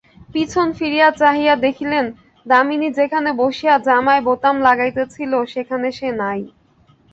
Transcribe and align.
পিছন 0.33 0.67
ফিরিয়া 0.77 1.07
চাহিয়া 1.19 1.53
দেখিলেন, 1.65 2.05
দামিনী 2.45 2.89
যেখানে 2.91 3.29
বসিয়া 3.41 3.75
জামায় 3.87 4.21
বোতাম 4.21 4.55
লাগাইতেছিল 4.67 5.31
সেখানে 5.53 5.87
সে 5.91 6.09
নাই। 6.21 6.41